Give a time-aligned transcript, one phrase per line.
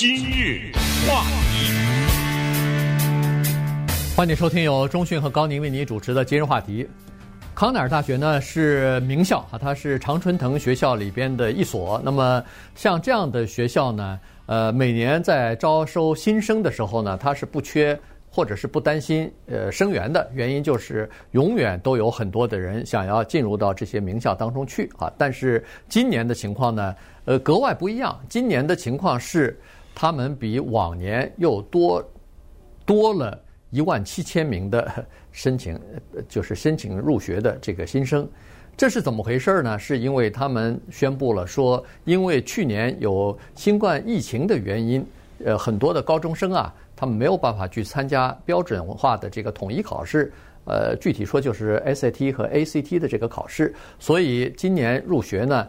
[0.00, 0.70] 今日
[1.08, 1.72] 话题，
[4.16, 6.88] 欢迎收听由中讯和高宁为您主持的今日话题。
[7.52, 12.00] 康奈尔大学呢是名校啊，它是常春藤学校里边的一所。
[12.04, 12.40] 那么
[12.76, 17.98] 像这样的学校呢，呃，每年在招收新生的时候呢，它是不缺
[18.30, 20.30] 或者是不担心呃生源的。
[20.32, 25.12] 原因就是永远都有很多的人想要进入到这些名校当中去啊。
[25.18, 26.94] 但是今年的情况呢，
[27.24, 28.16] 呃，格外不一样。
[28.28, 29.58] 今年的情况是，
[30.00, 32.08] 他们比往年又多
[32.86, 33.36] 多了
[33.70, 35.76] 一万七千名的申请，
[36.28, 38.24] 就是申请入学的这个新生，
[38.76, 39.76] 这是怎么回事呢？
[39.76, 45.04] 是因为他们宣布了说，因为去年有新冠疫情的原因，
[45.44, 50.32] 呃，很多的高中生啊，他们没有办法去参加标准化的这个统一考试，
[50.64, 55.66] 呃，具体说就是 SAT 和 ACT 的这个考试，所以今年入学呢。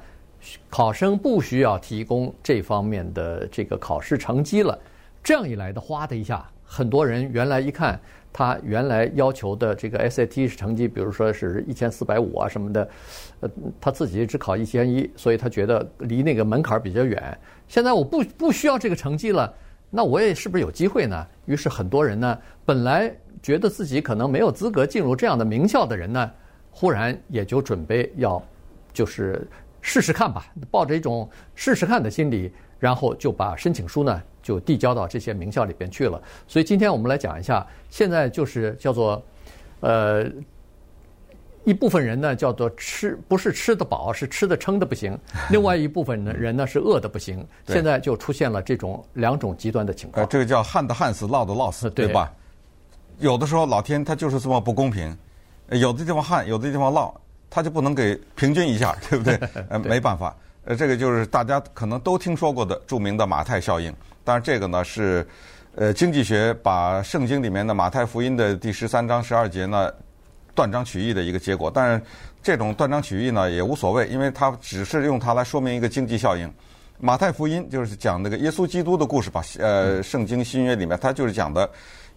[0.70, 4.78] 考生不需要提供这方面的这个考试成绩了，
[5.24, 8.00] 这样一来的，哗的一下，很多人原来一看
[8.32, 12.90] 他原来要求的这个 SAT 成绩，比如说是一千四百五啊什么的，
[13.42, 13.50] 呃，
[13.82, 17.38] 他自己只考一千一，所以他觉得离那个门槛比较远。
[17.68, 19.54] 现在我不不需要这个成绩了，
[19.90, 21.28] 那我也是不是有机会呢？
[21.46, 26.32] 于是很多人呢，本来觉得自己可能没有资格进入这样的名校的人呢，
[26.72, 28.42] 忽然也就准备要
[28.94, 29.46] 就是。
[29.82, 36.22] 试试看吧，抱着一种试试看的心理，然后就把申请书呢就递交到这些名校里边去了。
[36.48, 39.22] 所以今天我们来讲一下，现在就是叫做，
[39.82, 40.26] 呃，
[41.64, 45.14] 一部分人呢叫做吃不是吃得饱，是吃得撑的不行；
[45.52, 47.46] 另外一部分呢人呢是饿的不行。
[47.68, 50.24] 现在就出现了这种两种极端的情况。
[50.24, 52.34] 呃，这个叫旱的旱死，涝的涝死，对吧？
[53.20, 55.16] 有的时候老天他就是这么不公平，
[55.72, 57.14] 有的地方旱，有的地方涝。
[57.50, 59.40] 他就不能给平均一下， 对不对？
[59.70, 60.36] 呃，没办法。
[60.66, 63.94] 呃，这个就是大家可能都听说过的著名的马太效应。
[64.24, 65.26] 当然，这个呢是
[65.76, 69.92] 呃经济学把圣经里面的马太福音的第十三章十二节呢
[70.54, 71.72] 断章取义的一个结果。
[71.74, 72.04] 但是
[72.44, 76.52] 这种断章取义呢也无所谓，因为它只是用它来说明一个经济效应。
[77.00, 79.42] 马太福音就是讲那个耶稣基督的故事吧？
[79.58, 81.70] 呃，圣经新约里面它就是讲的。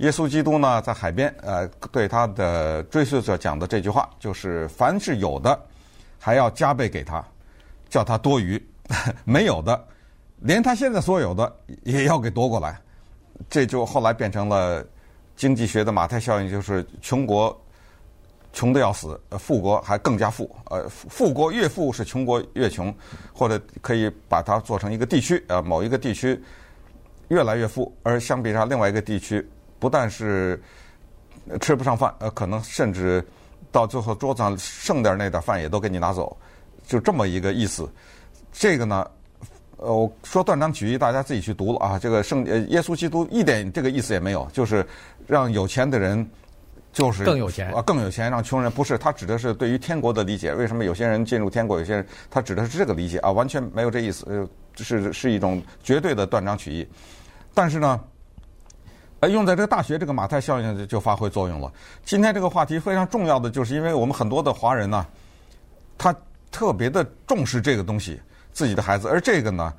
[0.02, 5.56] 耶稣基督呢，在海边，呃，对他的追随者讲的这句话，就是凡是有的，
[6.18, 7.24] 还要加倍给他，
[7.88, 8.60] 叫他多余；
[9.22, 9.80] 没有的，
[10.40, 12.76] 连他现在所有的也要给夺过来。
[13.48, 14.84] 这就后来变成了
[15.36, 17.56] 经济学的马太效应，就是穷国
[18.52, 20.50] 穷得要死，富国还更加富。
[20.64, 22.92] 呃，富国越富是穷国越穷，
[23.32, 26.42] 或者可以把它做成一个地区，呃，某一个地区
[27.28, 29.48] 越来越富，而相比上另外一个地区。
[29.82, 30.62] 不但是
[31.60, 33.20] 吃不上饭，呃，可能甚至
[33.72, 36.36] 到最后桌子上剩点那点饭也都给你拿走，
[36.86, 37.90] 就这么一个意思。
[38.52, 39.04] 这个呢，
[39.78, 41.98] 呃，我说断章取义，大家自己去读了啊。
[41.98, 44.86] 这个圣呃耶稣基督一点这个意思也没有，就是
[45.26, 46.24] 让有钱的人
[46.92, 48.96] 就是更有钱啊，更有钱，让穷人不是。
[48.96, 50.54] 他指的是对于天国的理解。
[50.54, 53.32] 为什么有些人进入天国，有些人他指的是这个理解啊？
[53.32, 56.86] 完全没有这意思，呃，是是一种绝对的断章取义。
[57.52, 58.00] 但是呢。
[59.22, 61.72] 呃，用在这个大学这个马太效应就就发挥作用了。
[62.04, 65.06] 今天这个话题非常重要的，就是因为我们很多的华人呢，
[65.96, 66.12] 他
[66.50, 68.20] 特别的重视这个东西，
[68.52, 69.72] 自己的孩子，而这个呢，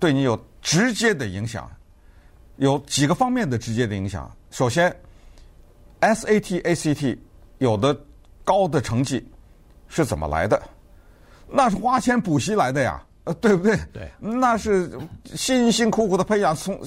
[0.00, 1.70] 对你有直接的影响，
[2.56, 4.28] 有几个方面的直接的影响。
[4.50, 4.92] 首先
[6.00, 7.16] ，SAT、ACT
[7.58, 7.96] 有的
[8.44, 9.24] 高的成绩
[9.86, 10.60] 是怎么来的？
[11.48, 13.00] 那是花钱补习来的呀。
[13.24, 13.76] 呃，对不对？
[13.92, 14.90] 对，那是
[15.26, 16.80] 辛辛苦苦的培养，从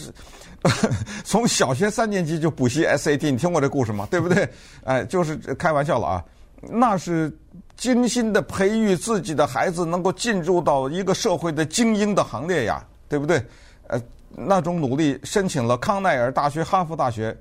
[1.23, 4.05] 从小学三年级就补习 SAT，你听过这故事吗？
[4.11, 4.49] 对不对？
[4.83, 6.25] 哎，就是开玩笑了啊。
[6.61, 7.31] 那是
[7.77, 13.41] 精心的培育自己的孩子，能够进入到一个社会的精英的行列呀，对不对？
[13.87, 14.01] 呃，
[14.35, 17.33] 那种努力，申请了康奈尔大学、哈佛大学，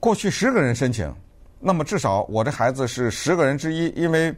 [0.00, 1.14] 过去十个人申请，
[1.60, 4.34] 那么至少我这孩子是十个人之一，因为。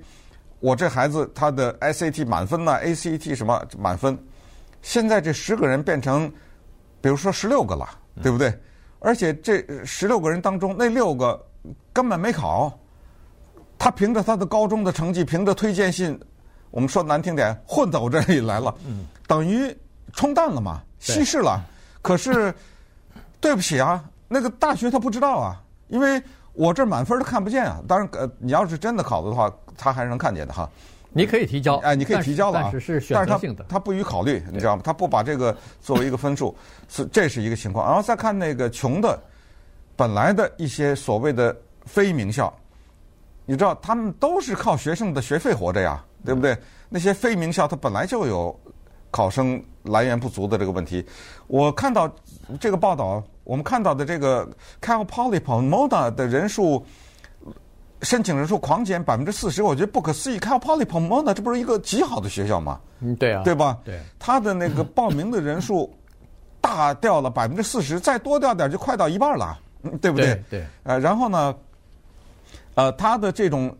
[0.60, 4.16] 我这孩子他的 SAT 满分呢，ACT 什么满分？
[4.82, 6.30] 现在这十个人变成，
[7.00, 7.88] 比如说十六个了，
[8.22, 8.52] 对不对？
[8.98, 11.42] 而且这十六个人当中，那六个
[11.92, 12.78] 根本没考，
[13.78, 16.18] 他凭着他的高中的成绩，凭着推荐信，
[16.70, 18.74] 我们说难听点，混到我这里来了，
[19.26, 19.74] 等于
[20.12, 21.64] 冲淡了嘛，稀释了。
[22.02, 22.54] 可是
[23.40, 26.22] 对不起啊，那个大学他不知道啊，因为。
[26.52, 27.80] 我这满分都看不见啊！
[27.86, 30.68] 当然，呃，你要是真的考的话，他还是能看见的哈。
[31.12, 32.62] 你可以提交，哎，你可以提交了啊。
[32.64, 34.82] 但是是选择性的，他不予考虑，你知道吗？
[34.84, 36.54] 他不把这个作为一个分数，
[36.88, 37.84] 是这是一个情况。
[37.84, 39.18] 然后再看那个穷的，
[39.96, 42.52] 本来的一些所谓的非名校，
[43.44, 46.56] 你知道他们都是靠学生的学费活着呀，对不对？
[46.88, 48.56] 那些非名校，他本来就有
[49.10, 51.04] 考生来源不足的这个问题。
[51.48, 52.08] 我看到
[52.60, 54.48] 这个报道，我们看到的这个
[54.80, 56.86] Cal Poly Pomona 的人数
[58.02, 60.38] 申请人数狂减百分之四十，我觉得不可思议。
[60.38, 62.80] Cal Poly Pomona 这不是一个极好的学校吗？
[63.00, 63.78] 嗯，对啊，对吧？
[63.84, 65.92] 对，他的那个报名的人数
[66.60, 69.58] 大掉了百分之四十，再多掉点就快到一半了，
[70.00, 70.34] 对不对？
[70.48, 71.54] 对，对呃，然后呢，
[72.74, 73.76] 呃，他的这种。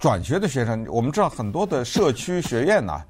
[0.00, 3.02] 转学的学生，我们知道很多的社区学院呐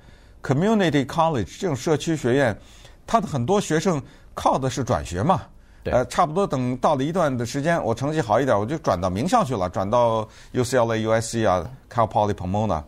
[0.43, 2.59] ，community college 这种社区学院，
[3.07, 4.03] 他的很多学生
[4.33, 5.43] 靠的是转学嘛。
[5.89, 5.93] 对。
[5.93, 12.83] 呃，差不多等到了一段的时间，我成绩好一点，我就转到名校去了，转到 UCLA、USC 啊，Cal Poly Pomona，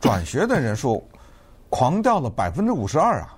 [0.00, 1.06] 转学的人数
[1.70, 3.36] 狂掉了百分之五十二啊。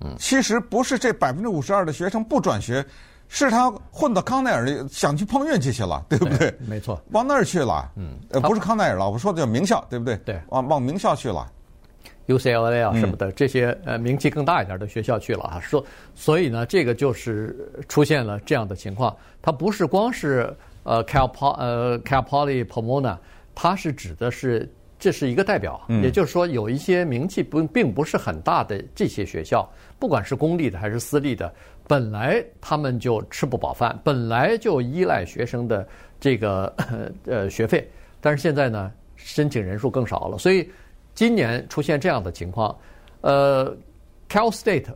[0.00, 0.14] 嗯。
[0.18, 2.84] 其实不是这百分之五十二的学生不转学。
[3.30, 6.50] 是他混到康奈尔里，想去碰运气去了，对不对？
[6.66, 7.92] 没错，往那儿去了。
[7.94, 10.16] 嗯，呃，不是康奈尔了，我说的叫名校，对不对？
[10.24, 11.46] 对，往往名校去了
[12.28, 15.58] ，UCLA 啊什么的、嗯、这些呃名气更大一点的学校去了啊。
[15.58, 15.84] 说，
[16.14, 17.56] 所以呢，这个就是
[17.88, 19.16] 出现了这样的情况。
[19.42, 20.54] 它不是光是
[20.84, 23.16] 呃 Cal Poly 呃 Cal Poly Pomona，
[23.54, 31.52] 它是指的是这是一个代表，嗯、也就是说有一些名气不并不是很大的这些学校，不管是公立的还是私立的。
[31.86, 35.88] 本来他们就吃不饱饭，本来就依赖学生的
[36.20, 36.70] 这个
[37.24, 37.88] 呃学费，
[38.20, 40.68] 但是现在呢，申请人数更少了，所以
[41.18, 42.72] 今年出现这样的情况。
[43.22, 43.76] 呃
[44.28, 44.86] ，Cal State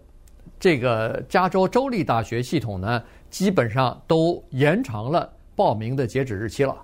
[0.60, 6.76] 这个加州州立大学系统呢，基本上都延长了报名的截止日期了，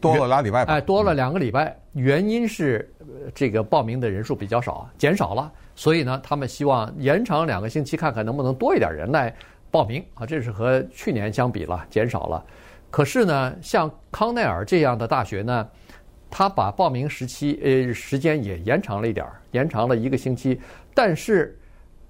[0.00, 0.72] 多了俩礼拜吧？
[0.72, 2.90] 哎，多了两个礼拜，原因是
[3.34, 5.52] 这个报名的人数比较少，减少了。
[5.74, 9.30] 所以呢，他们希望延长两个星期，看看能不能多一点人来
[9.70, 10.24] 报名啊。
[10.24, 12.42] 这是和去年相比了，减少了。
[12.90, 15.68] 可是呢，像康奈尔这样的大学呢，
[16.30, 20.58] 他把报名时期呃时间也延长了一点儿，延长了一个星期，
[20.94, 21.56] 但是。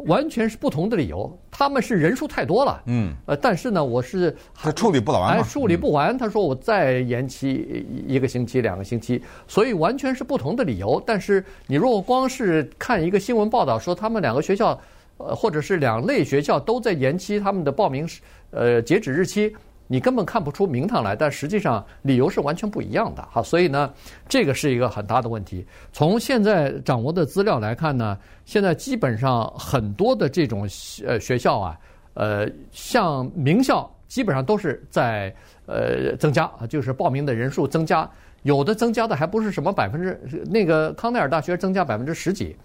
[0.00, 6.18] 完全是不同的理由，他们是人数太多了，嗯，呃，但是呢，我是还处理不完，哎，处理不完。
[6.18, 9.18] 他说我再延期一个星期、两个星期，
[9.48, 11.02] 所以完全是不同的理由。
[11.06, 14.78] 但是你如果光是看一个新闻报道说他们两个学校，
[15.16, 18.06] 呃，或者是两类学校都在延期他们的报名
[18.50, 19.50] 呃截止日期。
[19.86, 23.92] 你根本看不出名堂来，但实际上理由是完全不一样的哈，所以呢，
[24.28, 25.64] 这个是一个很大的问题。
[25.92, 30.68] 从现在掌握的资料来看呢，现在基本上很多的这种
[31.06, 31.78] 呃学校啊，
[32.14, 35.34] 呃，像名校基本上都是在
[35.66, 38.08] 呃增加啊，就是报名的人数增加，
[38.42, 42.56] 有的增加的还不是什么百分之，那个康奈尔大学增加百分之十几。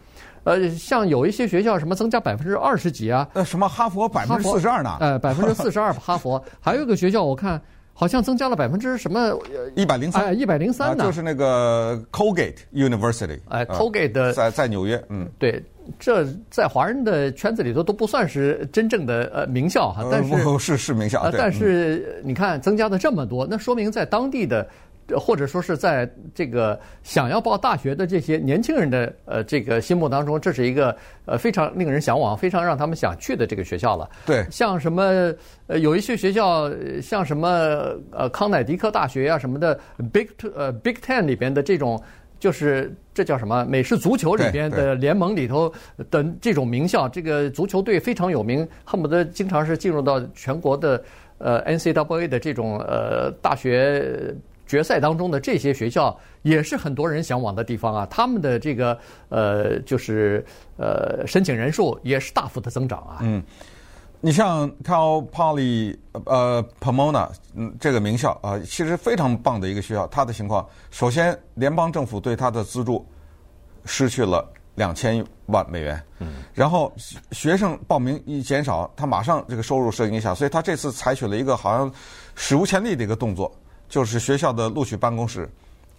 [0.43, 3.27] 呃，像有一些学校什么增加百分之二十几啊？
[3.33, 4.97] 呃，什么哈佛百分之四十二呢？
[4.99, 7.61] 呃，百分之四十二，哈佛 还有一个学校，我看
[7.93, 9.37] 好像增加了百分之什么
[9.75, 11.03] 一百零三，哎，一百零三呢？
[11.03, 15.63] 就是那个 Colgate University，哎，Colgate 的在在纽约，嗯，对，
[15.99, 24.67] 这在华人的圈子里头都不算是真正的呃名校哈，但是是是名校，但是你看增加的这么多，那说明在当地的。
[25.17, 30.95] 或者说是在这个想要报大学的这些年轻人的呃这个心目当中，这是一个
[31.25, 34.09] 呃非常令人向往、非常让他们想去的这个学校了。
[34.25, 35.33] 对，像什么
[35.67, 36.71] 呃有一些学校，
[37.01, 37.49] 像什么
[38.11, 39.77] 呃康乃狄克大学啊什么的
[40.13, 42.01] ，Big 呃 Big Ten 里边的这种，
[42.39, 45.69] 就是这叫什么美式足球里边的联盟里头
[46.09, 51.03] 的这种名校，这个足球队非常有名，恨不得经常是进入到全国的
[51.37, 54.33] 呃 NCAA 的这种呃大学。
[54.71, 58.97] 决赛当中的这些学校也是很多人向往的地方啊，他们的这个
[59.27, 60.45] 呃，就是
[60.77, 63.17] 呃，申请人数也是大幅的增长啊。
[63.19, 63.43] 嗯，
[64.21, 70.07] 你像 Cal Poly 呃 Pomona 嗯这个名校啊，其实非常棒的一个学校。
[70.07, 73.05] 它的情况，首先联邦政府对它的资助
[73.83, 76.93] 失去了两千万美元，嗯，然后
[77.31, 81.91] 学生报名一减少，他马上这个收入受影响，所以他这次采取了一个好像
[82.35, 83.51] 史无前例的一个动作。
[83.91, 85.47] 就是学校的录取办公室，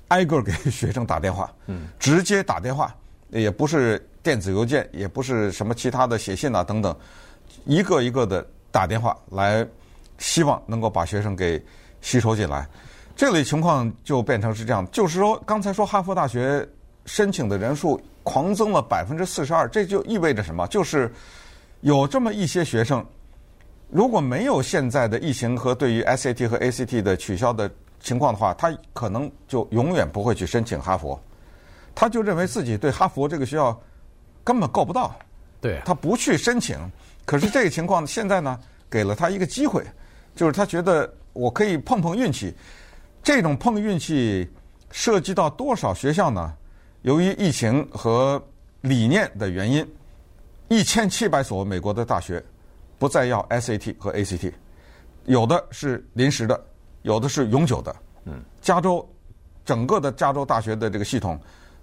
[0.09, 1.53] 挨个给学生打电话，
[1.99, 2.93] 直接打电话，
[3.29, 6.97] 也不是电子邮件，也不是什么其他的写信啊等等，
[7.67, 9.67] 一个一个的打电话来，
[10.17, 11.63] 希望能够把学生给
[12.01, 12.67] 吸收进来。
[13.15, 16.67] 这类情况就变成是这样，就是说刚才说哈佛大学
[17.05, 20.67] 申请的人数狂增了百分之四十二，这就意味着什么？
[20.69, 21.13] 就是
[21.83, 23.05] 有这么一些学生。
[23.91, 27.71] 如果没有现在的疫情和对于 SAT 和 ACT 的取消的
[28.03, 31.19] 情况的话，他可能就永远不会去申请哈佛。
[31.95, 33.81] 他就认为自己对哈佛这个学校
[34.45, 35.15] 根本够不到，
[35.61, 36.77] 对，他不去申请。
[37.25, 38.59] 可是这个情况现在呢，
[38.91, 39.83] 给了他一个机会，
[40.35, 42.55] 就是他觉得我可以碰碰运气。
[43.23, 44.51] 这种碰运气
[44.91, 46.53] 涉及到多少学校呢？
[47.03, 48.43] 由于疫情和
[48.81, 49.87] 理念的原因。
[50.69, 52.43] 一千七百所美国的大学
[52.99, 54.51] 不再要 SAT 和 ACT，
[55.27, 56.59] 有的是临时的，
[57.03, 57.95] 有的是永久的。
[58.25, 59.07] 嗯，加州
[59.65, 61.39] 整个的加州大学的这个系统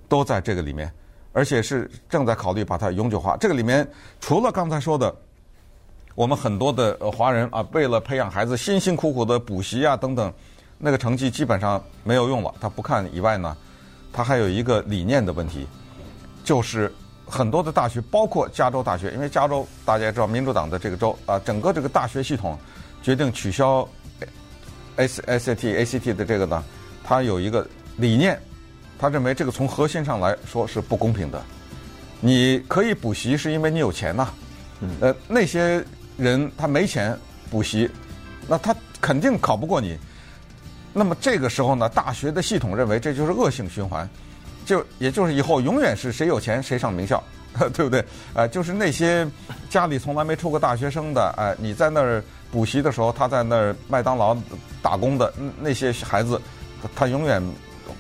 [0.08, 0.92] 都在这个里面，
[1.34, 3.38] 而且是正在考虑把它永久化。
[3.38, 3.88] 这个里面
[4.20, 5.14] 除了刚才说的，
[6.16, 10.34] 我们很多的华人啊，为了培养孩子辛辛苦苦的补习啊等等，
[10.78, 13.56] 那个成绩基本上没有用了，他不看以外呢。
[14.12, 15.68] 他还有一个理念的问题，
[16.44, 16.92] 就是
[17.28, 22.58] 很多的大学，包括加州大学，因为加州大家也知道民主党的这个州啊，整个这个大学系统
[23.04, 23.88] 决定取消
[25.00, 26.64] S S A T A C T 的这个呢，
[27.04, 27.66] 它有一个
[27.98, 28.40] 理念，
[29.00, 31.42] 他认为这个从核心上来说是不公平的。
[32.20, 34.30] 你可以补习是因为你有钱呐，
[35.00, 35.82] 呃，那些
[36.18, 37.18] 人他没钱
[37.50, 37.90] 补习，
[38.46, 39.98] 那他肯定考不过你。
[40.92, 44.10] 那么这个时候呢，大学的系统认为这就是恶性循环，
[44.66, 47.24] 就也就是以后永远是谁有钱谁上名校，
[47.74, 48.04] 对不对？
[48.34, 49.28] 呃，就是那些
[49.70, 54.36] 家里从来没出过大学生的，哎，你在那儿补习的时候，他在那儿麦当劳
[54.82, 56.40] 打工的那些孩子，
[56.96, 57.42] 他永远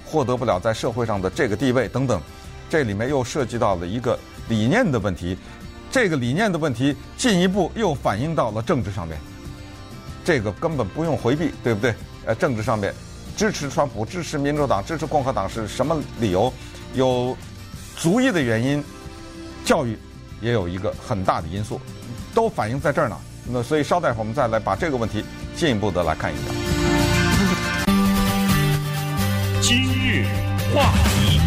[0.05, 2.21] 获得不了在社会上的这个地位等等。
[2.69, 5.37] 这里面又涉及到了一个理念的问题，
[5.91, 9.17] 这个理念的问题进一步又反映到了政治上面，
[10.23, 11.93] 这个根本不用回避，对不对？
[12.25, 12.93] 呃，政治上面
[13.35, 16.53] 支持川普、支持民主党、支持共和党是什么理由？
[16.93, 17.35] 有
[17.97, 18.83] 族裔的原因，
[19.65, 19.97] 教育
[20.41, 21.79] 也有一个很大的因素，
[22.33, 23.17] 都反映在这儿呢。
[23.51, 25.23] 那所以稍待会儿我们再来把这个问题
[25.55, 26.43] 进一步的来看一下。
[29.61, 30.25] 今日
[30.73, 31.39] 话题。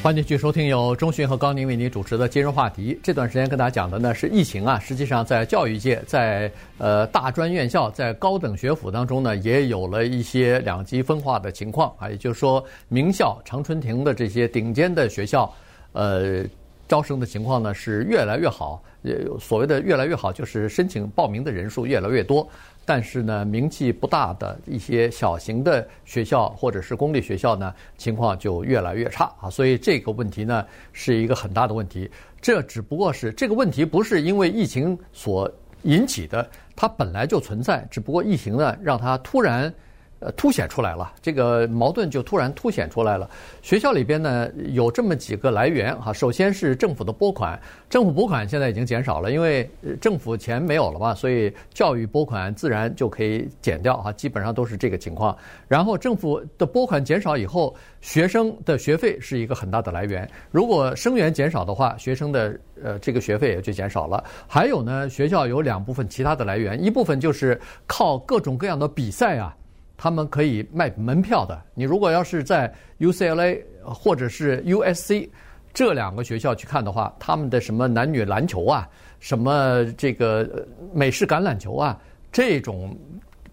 [0.00, 2.98] 欢迎继续收听由钟讯和高宁为您主持的今日话题。
[3.02, 12.08] 这段时间跟大家讲的呢是疫情啊，实际上在教育界，在呃大专院校，在高等学府当中呢，也有了一些两极分化的情况啊。
[12.08, 15.52] 也就是说，名校常春藤的这些顶尖的学校，
[15.98, 16.44] 呃，
[16.86, 18.80] 招生的情况呢是越来越好。
[19.02, 22.48] 呃，所谓的越来越好，就是申请报名的人数越来越多。
[22.84, 29.50] 但是呢，名气不大的一些小型的学校或者是公立学校呢，情况就越来越差啊。
[29.50, 32.08] 所以这个问题呢，是一个很大的问题。
[32.40, 35.50] 这只不过是这个问题不是因为疫情所
[35.82, 39.74] 引起的，它本来就存在，只不过疫情呢让它突然。
[40.20, 43.30] 呃，凸显出来了，这个矛盾就突然凸显出来了。
[43.62, 47.56] 学校里边呢有这么几个来源哈，首先是政府的拨款，
[47.88, 49.70] 政府拨款现在已经减少了，因为
[50.00, 55.36] 政府钱没有了嘛，所以教育拨款自然就可以减掉哈，基本上都是这个情况。
[55.68, 60.28] 然后政府的拨款减少以后，学生的学费是一个很大的来源。
[60.50, 64.24] 如果生源减少的话，学生的呃这个学费也就减少了。
[64.48, 69.54] 还有呢，学校有两部分其他的来源，一部分就是靠各种各样的比赛啊。
[69.98, 71.60] 他们可以卖门票的。
[71.74, 75.28] 你如果要是在 UCLA 或者是 USC
[75.74, 78.88] 这两个学校去看的话，他们的什么男女篮球啊，
[79.18, 82.00] 什么这个美式橄榄球啊，
[82.32, 82.96] 这种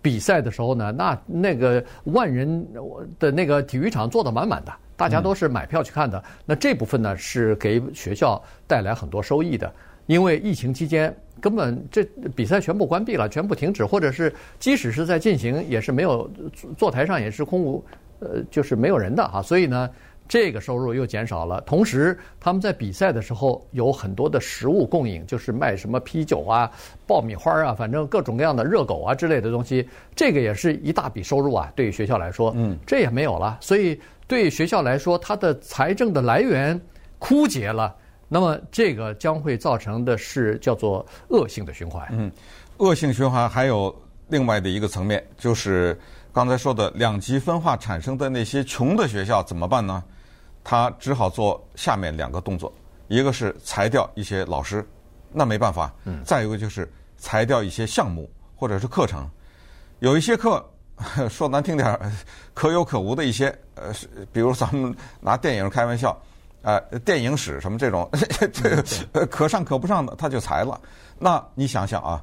[0.01, 2.65] 比赛的时候呢，那那个万人
[3.19, 6.23] 的那个体育场坐得满满的，大家都是买票去看的。
[6.45, 9.73] 那这部分呢，是给学校带来很多收益的。
[10.07, 12.03] 因为疫情期间根本这
[12.35, 16.29] 比赛全部关闭了，全部停止，或者是即使是在进行，也是没有
[16.77, 17.83] 坐台上也是空无，
[18.19, 19.41] 呃，就是没有人的哈。
[19.41, 19.89] 所以呢，
[20.27, 21.59] 这个收入又减少了。
[21.61, 26.71] 同时，他们在比赛的时候有很多的食物供应，就是卖什么啤酒啊、
[27.05, 31.71] 爆米花啊，反正各种各样的热狗啊之类的东西，这个也是一大笔收入啊。
[31.75, 33.57] 对于学校来说，嗯，这也没有了。
[33.59, 36.79] 所以对学校来说，它的财政的来源
[37.19, 37.93] 枯竭了。
[38.27, 42.07] 那么，这个将会造成的是叫做恶性的循环。
[42.11, 42.31] 嗯，
[42.77, 43.95] 恶性循环还有
[44.27, 45.97] 另外的一个层面，就是
[46.33, 50.03] 刚才说的两极分化产生的那些穷的学校怎么办呢？
[50.63, 52.73] 他只好做下面两个动作：
[53.07, 54.83] 一个是裁掉一些老师，
[55.31, 59.29] 那没办法；嗯，再一个就是裁掉一些项目或者是课程。
[59.99, 60.67] 有一些课
[61.29, 62.11] 说难听点儿，
[62.55, 63.93] 可有可无的一些，呃，
[64.33, 66.19] 比如咱们拿电影开玩笑。
[66.65, 68.09] 呃，电影史什么这种，
[68.51, 70.81] 这个可上可不上的，他就裁了。
[71.19, 72.19] 那你想想啊，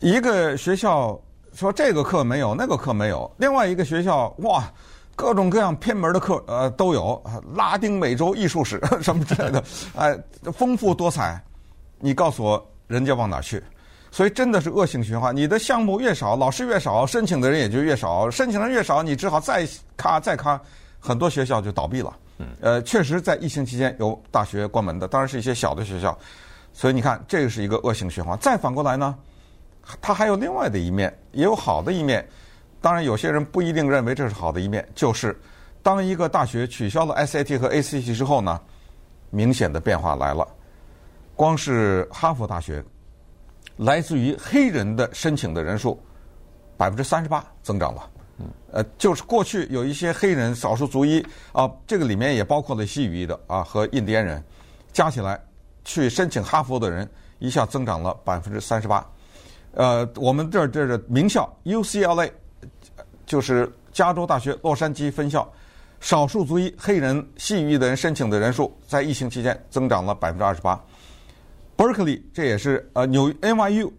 [0.00, 1.18] 一个学校
[1.54, 4.70] 说这个课没有，那个课没有；另外一个学校哇，
[5.16, 7.24] 各种各样偏门的课呃都有，
[7.54, 9.64] 拉丁美洲艺术史 什么之类的，
[9.96, 10.14] 哎，
[10.52, 11.42] 丰富多彩。
[12.00, 13.64] 你告诉我，人家往哪去？
[14.10, 15.34] 所以真的是恶性循环。
[15.34, 20.60] 你的项目越少，老师越少，申请的人也就越少，申请的人越少，你只好再咔再咔，
[21.00, 22.14] 很多学校就倒闭了。
[22.60, 26.16] 呃，确实在疫情期间有大学关门的，当然是一些小的学校，
[26.72, 28.38] 所以你看，这个是一个恶性循环。
[28.38, 29.16] 再反过来呢，
[30.00, 32.26] 它还有另外的一面，也有好的一面。
[32.80, 35.36] 当然，有些人不一定认为这是好的一面，就是
[35.82, 38.60] 当一个大学取消了 SAT 和 ACT 之后呢，
[39.30, 40.46] 明显的变化来了。
[41.34, 42.84] 光是哈佛大学，
[43.76, 46.00] 来自于黑人的申请的人数
[46.76, 48.08] 百分之三十八增长了。
[48.40, 54.42] 嗯，呃，就是过去有一些黑人少数族裔啊，这个里面也包括了西语裔的啊和印第安人，
[54.92, 55.40] 加起来
[55.84, 57.08] 去申请哈佛的人
[57.40, 59.04] 一下增长了百分之三十八。
[59.72, 62.30] 呃，我们这儿这儿的名校 UCLA，
[63.26, 65.50] 就是加州大学洛杉矶分校，
[66.00, 70.80] 少数族裔黑人、西语裔的人申请的人数在疫情期间增长了百分之二十八。
[71.76, 73.90] Berkeley 这也是呃纽 NYU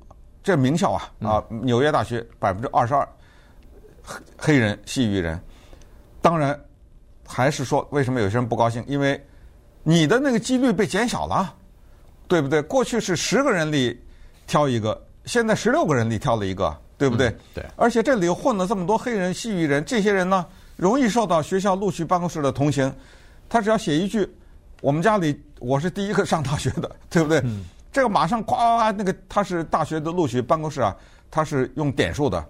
[0.41, 3.08] 这名校啊啊纽约大学百分之二十二。
[4.50, 5.39] 黑黑人、西语人，
[6.24, 6.60] 当然
[7.24, 8.84] 还是说，为什么有些人不高兴？
[8.88, 9.24] 因为
[9.84, 11.53] 你的那个几率被减小了，
[12.27, 12.60] 对不对？
[12.63, 13.96] 过去是十个人里
[14.48, 17.27] 挑一个，现在十六个人里挑了一个，对不对？
[17.27, 17.65] 嗯、对。
[17.75, 20.44] 而且这里混了这么多黑人、西语人，这些人呢，
[20.77, 22.91] 容易受到学校录取办公室的同情。
[23.48, 24.27] 他只要写一句
[24.82, 30.96] ：“我们家里我是第一个上大学的，对不对？”嗯、这个马上咵，那个他是大学的录取办公室啊，
[31.29, 32.44] 他是用点数的。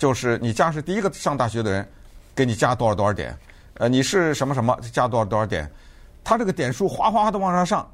[0.00, 1.86] 就是你家是第一个上大学的人，
[2.34, 3.36] 给你加多少多少点，
[3.74, 5.70] 呃，你是什么什么加多少多少点，
[6.24, 7.86] 他这个点数哗哗的往上上，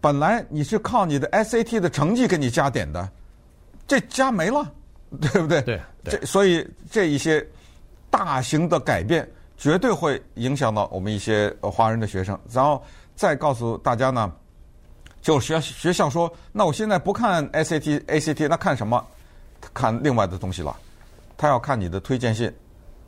[0.00, 3.08] 本来你是靠你的 SAT 的成绩给你加点的，
[3.86, 4.68] 这加没了，
[5.22, 5.62] 对不对？
[5.62, 7.46] 对，对这所以这一些
[8.10, 12.36] 大型的改变绝对会影响到我们一些华人的学生。
[12.50, 12.82] 然后
[13.14, 14.32] 再告诉大家呢，
[15.22, 19.06] 就学学校说，那我现在不看 SAT ACT，那看什么？
[19.72, 20.76] 看另外的东西了。
[21.36, 22.50] 他要看你的推荐信，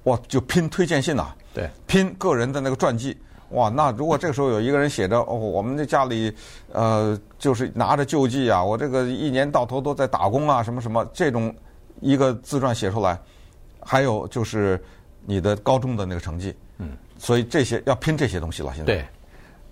[0.05, 3.17] 哇，就拼推荐信呐、啊，对，拼个人的那个传记，
[3.51, 6.33] 哇，那如果这个时候有一个人写着，哦，我们这家里，
[6.73, 11.55] 呃，就是拿着救济啊，我这个一年到头都在打工啊，什么什么，这种
[12.01, 13.19] 一个自传写出来，
[13.81, 14.79] 还有就是
[15.25, 18.85] 你的高中的那个成绩，嗯，所以这些要拼这些东西了，现在。
[18.85, 19.05] 对，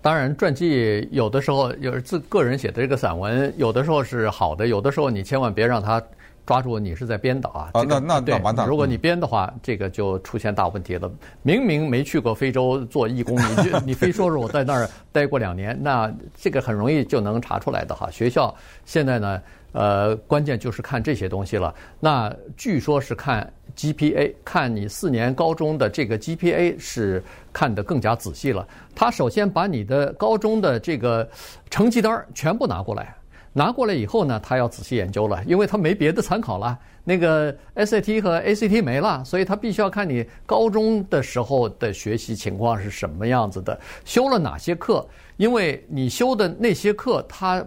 [0.01, 6.03] 当然传记有的时候有自个人写的这个散文，有的时候是好的，有的时候你千万别让他。
[6.47, 7.71] 抓住你是在编导啊！
[7.75, 8.67] 啊，那那那完蛋！
[8.69, 11.11] 如果你编的话，这个就出现大问题了。
[11.43, 18.09] 明明没去过非洲做义工，你就 你非说是我在那儿待过两年，那这个很容易就能查出来的哈。
[18.13, 18.55] 学校
[18.85, 21.75] 现在呢，呃，关键就是看这些东西了。
[21.99, 27.21] 那据说是看 GPA，看你四年高中的这个 GPA 是
[27.53, 28.65] 看得更加仔细了。
[28.95, 31.29] 他首先把你的高中的这个
[31.71, 33.17] 成绩单全部拿过来。
[33.57, 36.79] 拿过来以后呢，他要仔细研究了，因为他没别的参考了。
[37.05, 45.09] 那个 SAT 和 ACT 没了，所以他必须要看你高中的时候的学习情况是什么样子的，修了哪些课。
[45.39, 47.65] 因为你修的那些课，他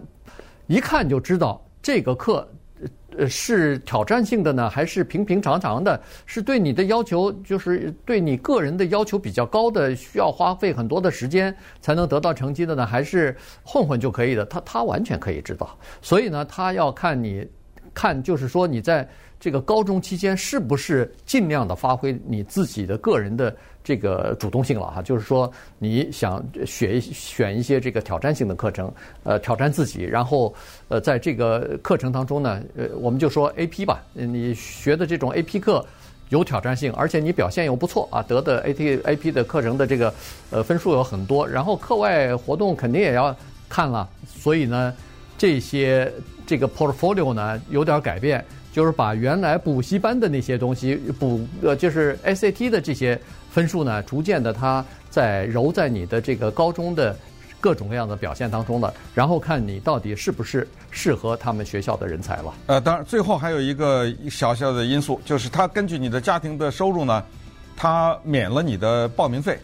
[0.68, 2.48] 一看就知道这个课。
[3.18, 6.00] 呃，是挑战性的呢，还是平平常常的？
[6.26, 12.86] 是对你的要求，就是对你个人的要求比较高的，需要花费很多的时间才能得到成绩的呢？
[12.86, 14.46] 还是混混就可以的？
[14.46, 15.78] 他他完全可以知道。
[16.02, 17.48] 所以呢，他要看你，
[18.00, 19.08] 看就是说你在
[19.40, 23.54] 这个高中期间是不是尽量的发挥你自己的个人的。
[23.82, 30.54] 这个主动性了哈，就是说你想学选一些这个挑战性的课程，呃，挑战自己，然后
[30.90, 35.84] 呃，在这个课程当中呢，呃，我们就说 AP 吧，你学的这种 AP 课
[36.28, 40.14] 有挑战性，而且你表现又不错啊，得的 AT AP 的课程的这个
[40.52, 43.36] 呃分数有很多，然后课外活动肯定也要
[43.68, 44.94] 看了，所以呢，
[45.36, 46.12] 这些
[46.50, 53.20] 这个 portfolio 呢有点改变，就是把原来补习班的那些东西补呃，就是 SAT 的这些。
[53.52, 57.18] 分数呢，逐渐的，它在揉在你的这个高中的
[57.60, 62.54] 各种各样的表现当中了，然后看你到底是不是适合他们学校的人才了。
[62.68, 67.24] 呃，当然，最后还有一个小小的因素，就是他根据你的家庭的收入呢，
[67.76, 69.58] 他免了你的报名费。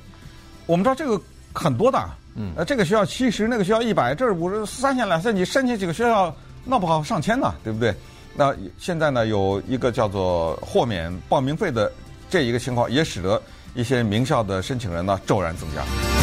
[0.65, 1.21] 我们知道这个
[1.53, 1.99] 很多的，
[2.33, 7.93] 嗯，呃，这个学校七十，那个学校一百，这是五十，三千两千，你申请几个学校闹不好上千呢，对不对？
[8.35, 11.91] 那现在呢，有一个叫做豁免报名费的
[12.29, 13.41] 这一个情况，也使得。
[13.77, 16.14] 一些名校的申请人呢，骤然增加。